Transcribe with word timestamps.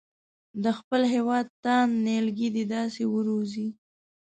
د 0.63 0.65
خپل 0.77 1.01
هېواد 1.13 1.45
تاند 1.63 1.91
نیالګي 2.05 2.49
دې 2.55 2.63
داسې 2.75 3.03
وروزي. 3.13 3.67